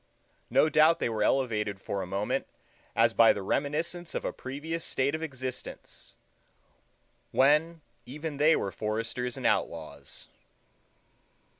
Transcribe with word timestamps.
No 0.49 0.67
doubt 0.67 0.97
they 0.97 1.09
were 1.09 1.21
elevated 1.21 1.79
for 1.79 2.01
a 2.01 2.07
moment 2.07 2.47
as 2.95 3.13
by 3.13 3.33
the 3.33 3.43
reminiscence 3.43 4.15
of 4.15 4.25
a 4.25 4.33
previous 4.33 4.83
state 4.83 5.13
of 5.13 5.21
existence, 5.21 6.15
when 7.29 7.81
even 8.07 8.37
they 8.37 8.55
were 8.55 8.71
foresters 8.71 9.37
and 9.37 9.45
outlaws. 9.45 10.27